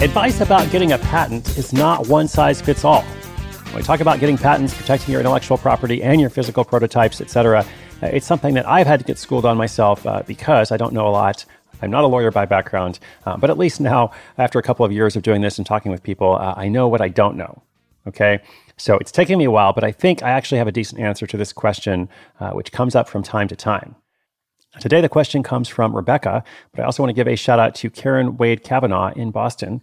[0.00, 3.02] Advice about getting a patent is not one size fits all.
[3.02, 7.64] When we talk about getting patents, protecting your intellectual property and your physical prototypes, etc.,
[8.02, 10.92] uh, it's something that I've had to get schooled on myself uh, because I don't
[10.92, 11.44] know a lot.
[11.80, 14.92] I'm not a lawyer by background, uh, but at least now, after a couple of
[14.92, 17.62] years of doing this and talking with people, uh, I know what I don't know.
[18.06, 18.40] Okay,
[18.76, 21.26] so it's taken me a while, but I think I actually have a decent answer
[21.26, 22.08] to this question,
[22.40, 23.96] uh, which comes up from time to time.
[24.80, 27.74] Today, the question comes from Rebecca, but I also want to give a shout out
[27.76, 29.80] to Karen Wade Kavanaugh in Boston.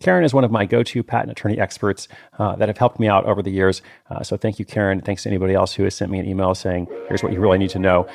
[0.00, 2.08] Karen is one of my go to patent attorney experts
[2.38, 3.82] uh, that have helped me out over the years.
[4.10, 5.00] Uh, so thank you, Karen.
[5.00, 7.58] Thanks to anybody else who has sent me an email saying, here's what you really
[7.58, 8.06] need to know.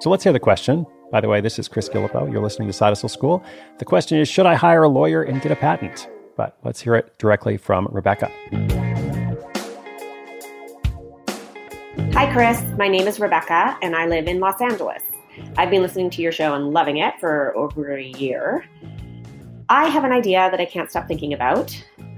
[0.00, 0.86] So let's hear the question.
[1.10, 2.30] By the way, this is Chris Guillebeau.
[2.30, 3.42] You're listening to Hustle School.
[3.78, 6.08] The question is Should I hire a lawyer and get a patent?
[6.36, 8.30] But let's hear it directly from Rebecca.
[12.12, 12.62] Hi, Chris.
[12.76, 15.02] My name is Rebecca, and I live in Los Angeles.
[15.56, 18.64] I've been listening to your show and loving it for over a year.
[19.68, 21.76] I have an idea that I can't stop thinking about.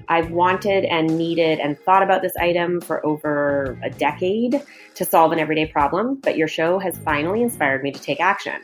[0.09, 4.63] I've wanted and needed and thought about this item for over a decade
[4.95, 8.61] to solve an everyday problem, but your show has finally inspired me to take action.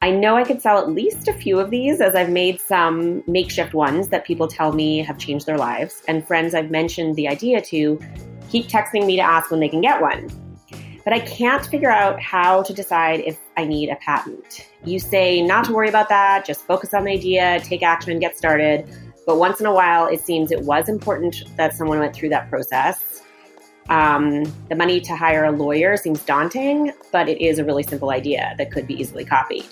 [0.00, 3.22] I know I could sell at least a few of these as I've made some
[3.26, 7.28] makeshift ones that people tell me have changed their lives, and friends I've mentioned the
[7.28, 8.00] idea to
[8.48, 10.30] keep texting me to ask when they can get one
[11.08, 14.68] but I can't figure out how to decide if I need a patent.
[14.84, 18.36] You say not to worry about that, just focus on the idea, take action, get
[18.36, 18.86] started.
[19.24, 22.50] But once in a while, it seems it was important that someone went through that
[22.50, 23.22] process.
[23.88, 28.10] Um, the money to hire a lawyer seems daunting, but it is a really simple
[28.10, 29.64] idea that could be easily copied.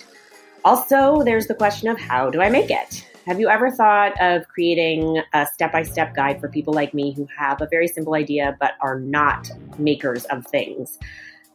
[0.65, 3.07] Also, there's the question of how do I make it?
[3.27, 7.13] Have you ever thought of creating a step by step guide for people like me
[7.13, 10.97] who have a very simple idea but are not makers of things?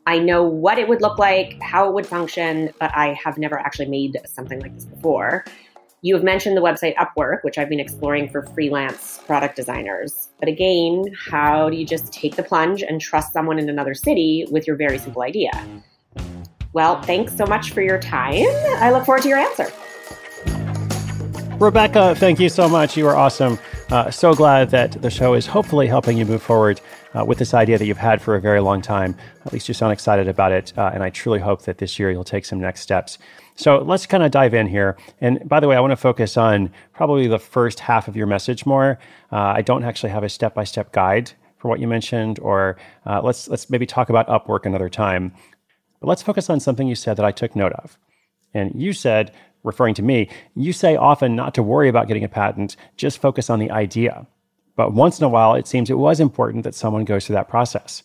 [0.07, 3.59] I know what it would look like, how it would function, but I have never
[3.59, 5.47] actually made something like this before.
[6.03, 10.29] You have mentioned the website Upwork, which I've been exploring for freelance product designers.
[10.41, 14.45] But again, how do you just take the plunge and trust someone in another city
[14.51, 15.53] with your very simple idea?
[16.75, 18.45] Well, thanks so much for your time.
[18.77, 19.73] I look forward to your answer.
[21.63, 22.97] Rebecca, thank you so much.
[22.97, 23.57] You are awesome.
[23.89, 26.81] Uh, so glad that the show is hopefully helping you move forward
[27.15, 29.15] uh, with this idea that you've had for a very long time.
[29.47, 30.73] At least you sound excited about it.
[30.77, 33.17] Uh, and I truly hope that this year you'll take some next steps.
[33.55, 34.97] So let's kind of dive in here.
[35.21, 38.27] And by the way, I want to focus on probably the first half of your
[38.27, 38.99] message more.
[39.31, 42.77] Uh, I don't actually have a step by step guide for what you mentioned, or
[43.07, 45.33] uh, let's, let's maybe talk about Upwork another time.
[46.01, 47.97] But let's focus on something you said that I took note of.
[48.53, 52.29] And you said referring to me, you say often not to worry about getting a
[52.29, 54.27] patent, just focus on the idea.
[54.77, 57.49] But once in a while, it seems it was important that someone goes through that
[57.49, 58.03] process.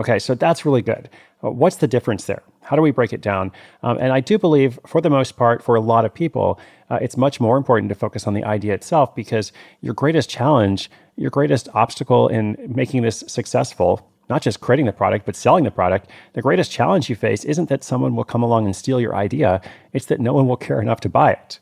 [0.00, 1.10] Okay, so that's really good.
[1.40, 2.42] What's the difference there?
[2.62, 3.50] How do we break it down?
[3.82, 6.60] Um, and I do believe, for the most part, for a lot of people,
[6.90, 10.90] uh, it's much more important to focus on the idea itself because your greatest challenge,
[11.16, 15.70] your greatest obstacle in making this successful not just creating the product, but selling the
[15.70, 19.14] product, the greatest challenge you face isn't that someone will come along and steal your
[19.14, 19.60] idea,
[19.92, 21.60] it's that no one will care enough to buy it.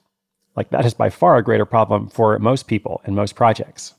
[0.57, 3.95] Like, that is by far a greater problem for most people and most projects.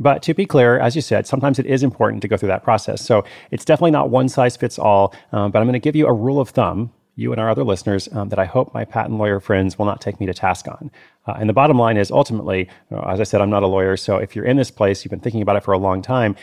[0.00, 2.64] But to be clear, as you said, sometimes it is important to go through that
[2.64, 3.04] process.
[3.04, 6.06] So it's definitely not one size fits all, um, but I'm going to give you
[6.06, 9.18] a rule of thumb, you and our other listeners, um, that I hope my patent
[9.18, 10.90] lawyer friends will not take me to task on.
[11.26, 12.60] Uh, and the bottom line is ultimately,
[12.90, 13.94] you know, as I said, I'm not a lawyer.
[13.98, 16.34] So if you're in this place, you've been thinking about it for a long time,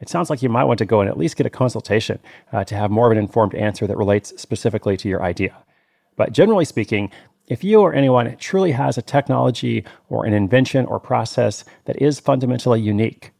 [0.00, 2.18] it sounds like you might want to go and at least get a consultation
[2.52, 5.56] uh, to have more of an informed answer that relates specifically to your idea.
[6.16, 7.10] But generally speaking,
[7.46, 12.20] if you or anyone truly has a technology or an invention or process that is
[12.20, 13.32] fundamentally unique,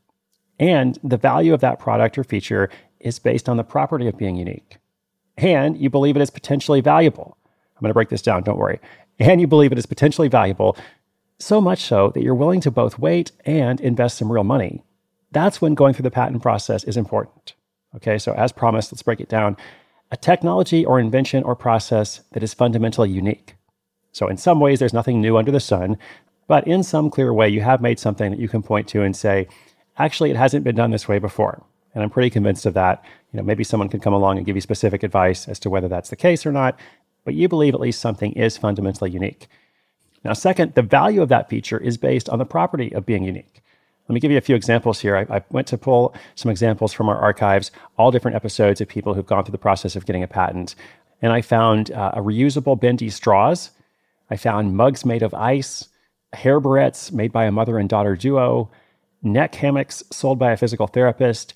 [0.59, 2.71] and the value of that product or feature
[3.01, 4.79] is based on the property of being unique,
[5.37, 7.37] and you believe it is potentially valuable.
[7.77, 8.81] I'm going to break this down, don't worry.
[9.21, 10.77] And you believe it is potentially valuable,
[11.39, 14.83] so much so that you're willing to both wait and invest some real money.
[15.33, 17.55] That's when going through the patent process is important.
[17.97, 19.57] Okay, so as promised, let's break it down.
[20.11, 23.57] A technology or invention or process that is fundamentally unique.
[24.13, 25.99] So, in some ways, there's nothing new under the sun,
[26.47, 29.15] but in some clear way, you have made something that you can point to and
[29.15, 29.49] say,
[29.99, 31.63] actually, it hasn't been done this way before.
[31.95, 33.05] And I'm pretty convinced of that.
[33.33, 35.89] You know, maybe someone can come along and give you specific advice as to whether
[35.89, 36.79] that's the case or not,
[37.25, 39.49] but you believe at least something is fundamentally unique.
[40.25, 43.63] Now, second, the value of that feature is based on the property of being unique.
[44.09, 45.17] Let me give you a few examples here.
[45.17, 49.13] I, I, went to pull some examples from our archives, all different episodes of people
[49.13, 50.75] who've gone through the process of getting a patent.
[51.21, 53.71] And I found uh, a reusable bendy straws.
[54.31, 55.89] I found mugs made of ice,
[56.33, 58.71] hair barrettes made by a mother and daughter duo,
[59.23, 61.53] neck hammocks sold by a physical therapist,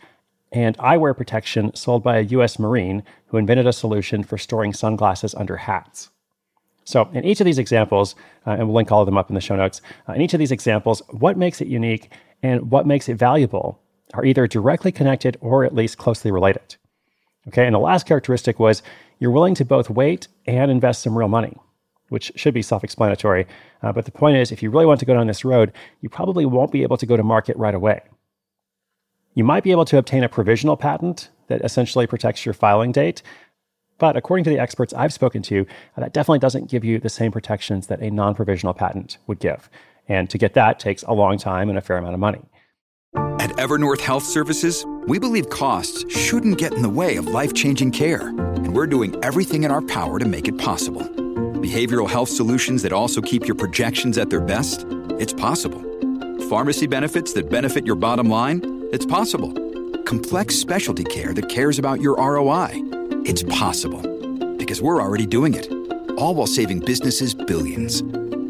[0.52, 5.34] and eyewear protection sold by a US Marine who invented a solution for storing sunglasses
[5.34, 6.10] under hats.
[6.84, 8.14] So, in each of these examples,
[8.46, 10.34] uh, and we'll link all of them up in the show notes, uh, in each
[10.34, 12.10] of these examples, what makes it unique
[12.42, 13.80] and what makes it valuable
[14.14, 16.76] are either directly connected or at least closely related.
[17.48, 18.82] Okay, and the last characteristic was
[19.18, 21.56] you're willing to both wait and invest some real money,
[22.08, 23.46] which should be self explanatory.
[23.82, 26.08] Uh, but the point is, if you really want to go down this road, you
[26.08, 28.00] probably won't be able to go to market right away.
[29.34, 33.22] You might be able to obtain a provisional patent that essentially protects your filing date,
[33.98, 35.66] but according to the experts I've spoken to,
[35.96, 39.70] that definitely doesn't give you the same protections that a non provisional patent would give.
[40.08, 42.42] And to get that takes a long time and a fair amount of money.
[43.14, 47.90] At Evernorth Health Services, we believe costs shouldn't get in the way of life changing
[47.90, 51.02] care, and we're doing everything in our power to make it possible.
[51.02, 54.86] Behavioral health solutions that also keep your projections at their best?
[55.18, 55.80] It's possible.
[56.48, 58.60] Pharmacy benefits that benefit your bottom line?
[58.92, 59.52] It's possible.
[60.04, 62.70] Complex specialty care that cares about your ROI?
[63.24, 64.02] It's possible
[64.56, 65.68] because we're already doing it,
[66.16, 68.02] all while saving businesses billions.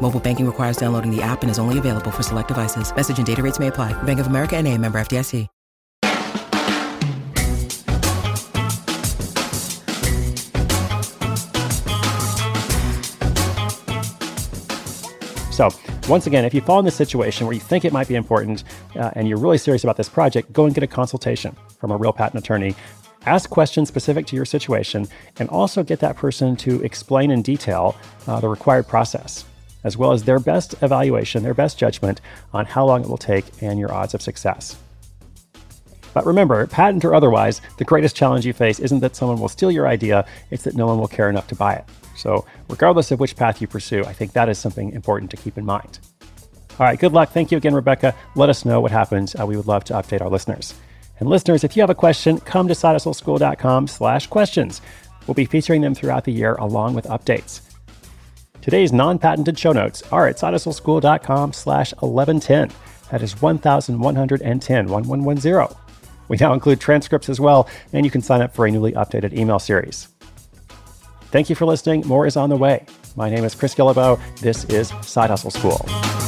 [0.00, 2.90] Mobile banking requires downloading the app and is only available for select devices.
[2.94, 3.92] Message and data rates may apply.
[4.04, 5.46] Bank of America and a member FDIC.
[15.50, 15.70] So,
[16.08, 18.62] once again, if you fall in this situation where you think it might be important
[18.94, 21.96] uh, and you're really serious about this project, go and get a consultation from a
[21.96, 22.76] real patent attorney
[23.26, 25.06] ask questions specific to your situation,
[25.38, 27.96] and also get that person to explain in detail
[28.26, 29.44] uh, the required process,
[29.88, 32.20] as well as their best evaluation, their best judgment
[32.52, 34.76] on how long it will take and your odds of success.
[36.12, 39.70] But remember, patent or otherwise, the greatest challenge you face isn't that someone will steal
[39.70, 41.84] your idea, it's that no one will care enough to buy it.
[42.16, 45.56] So, regardless of which path you pursue, I think that is something important to keep
[45.56, 46.00] in mind.
[46.78, 47.30] All right, good luck.
[47.30, 48.14] Thank you again, Rebecca.
[48.36, 49.34] Let us know what happens.
[49.34, 50.74] Uh, we would love to update our listeners.
[51.20, 54.80] And listeners, if you have a question, come to sidehustleschool.com slash questions.
[55.26, 57.67] We'll be featuring them throughout the year along with updates.
[58.68, 62.70] Today's non-patented show notes are at sidehustleschool.com slash 1110.
[63.10, 65.76] That is 1110, 1110.
[66.28, 69.32] We now include transcripts as well, and you can sign up for a newly updated
[69.32, 70.08] email series.
[71.30, 72.06] Thank you for listening.
[72.06, 72.84] More is on the way.
[73.16, 74.20] My name is Chris Guillebeau.
[74.40, 76.27] This is Side Hustle School.